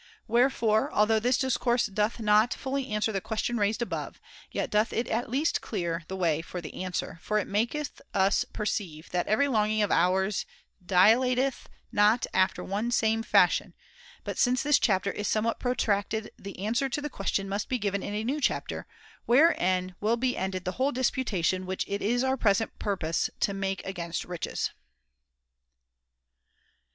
[0.27, 5.07] Wherefore, although this discourse doth not fully answer the question raised above, yet doth it
[5.09, 9.47] at least clear the way for the answer, for it maketh us perceive that every
[9.47, 10.47] longing of ours
[10.83, 13.75] dilateth not after one same fashion;
[14.23, 18.01] but since this chapter is somewhat protracted the answer to the question must be given
[18.01, 18.87] in a new chapter,
[19.27, 23.53] wherein will be ended the whole disputation which [[2103 it is our present purpose to
[23.53, 24.71] make against riches.